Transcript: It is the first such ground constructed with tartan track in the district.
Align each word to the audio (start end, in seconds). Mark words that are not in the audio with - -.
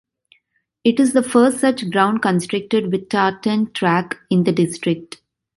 It 0.83 0.99
is 0.99 1.13
the 1.13 1.21
first 1.21 1.59
such 1.59 1.91
ground 1.91 2.23
constructed 2.23 2.91
with 2.91 3.09
tartan 3.09 3.71
track 3.71 4.17
in 4.31 4.45
the 4.45 4.51
district. 4.51 5.21